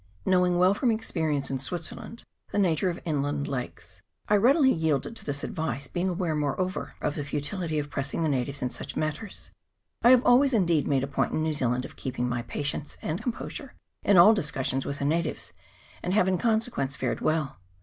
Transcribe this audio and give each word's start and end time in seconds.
Knowing 0.25 0.57
well 0.57 0.73
from 0.73 0.89
experience 0.89 1.51
in 1.51 1.59
Switzerland 1.59 2.23
the 2.51 2.57
nature 2.57 2.89
of 2.89 2.99
inland 3.05 3.47
lakes, 3.47 4.01
I 4.27 4.35
readily 4.35 4.71
yielded 4.71 5.15
to 5.15 5.25
this 5.25 5.43
advice, 5.43 5.87
being 5.87 6.07
aware, 6.07 6.33
moreover, 6.33 6.95
of 7.01 7.13
the 7.13 7.23
futility 7.23 7.77
of 7.77 7.91
pressing 7.91 8.23
the 8.23 8.27
natives 8.27 8.63
in 8.63 8.71
such 8.71 8.95
matters. 8.97 9.51
I 10.01 10.09
have 10.09 10.25
always 10.25 10.55
indeed 10.55 10.87
made 10.87 11.03
a 11.03 11.07
point 11.07 11.33
in 11.33 11.43
New 11.43 11.53
Zealand 11.53 11.85
of 11.85 11.97
keeping 11.97 12.27
my 12.27 12.41
patience 12.41 12.97
and 13.03 13.21
composure 13.21 13.75
in 14.01 14.17
all 14.17 14.33
discussions 14.33 14.87
with 14.87 14.97
the 14.97 15.05
natives, 15.05 15.53
and 16.01 16.15
have 16.15 16.27
in 16.27 16.39
consequence 16.39 16.95
fared 16.95 17.21
well. 17.21 17.59